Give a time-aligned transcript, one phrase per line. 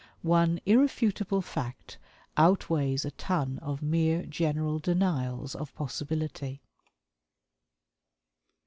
[0.23, 1.99] One irrefutable fact
[2.35, 6.59] outweighs a ton of mere general denials of possibility.